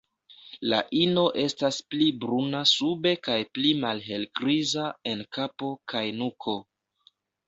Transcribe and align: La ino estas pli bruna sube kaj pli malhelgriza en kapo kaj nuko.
La 0.71 0.77
ino 0.99 1.25
estas 1.41 1.75
pli 1.91 2.07
bruna 2.23 2.61
sube 2.71 3.11
kaj 3.27 3.35
pli 3.57 3.73
malhelgriza 3.83 4.87
en 5.13 5.21
kapo 5.39 5.69
kaj 5.95 6.03
nuko. 6.23 6.57